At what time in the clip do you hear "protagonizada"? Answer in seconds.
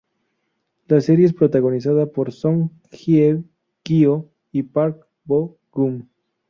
1.33-2.07